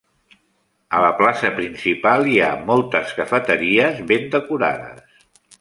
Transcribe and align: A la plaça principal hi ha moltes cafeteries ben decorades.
A 0.99 1.01
la 1.03 1.11
plaça 1.19 1.51
principal 1.59 2.25
hi 2.31 2.39
ha 2.45 2.49
moltes 2.71 3.15
cafeteries 3.21 4.03
ben 4.13 4.29
decorades. 4.39 5.25